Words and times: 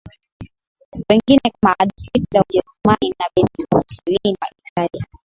Wengine 1.09 1.47
kama 1.53 1.71
Adolf 1.81 2.09
Hitler 2.13 2.41
wa 2.41 2.45
Ujerumjani 2.51 3.15
na 3.19 3.25
Benito 3.35 3.75
Mussolini 3.77 4.37
wa 4.41 4.47
Italia 4.63 5.05